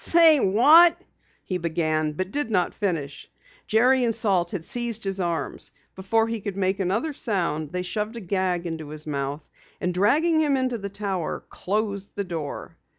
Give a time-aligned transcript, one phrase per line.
[0.03, 0.99] "Say, what"
[1.45, 3.29] he began but did not finish.
[3.67, 5.71] Jerry and Salt had seized his arms.
[5.95, 9.47] Before he could make another sound, they shoved a gag into his mouth,
[9.79, 12.77] and dragging him into the Tower, closed the door.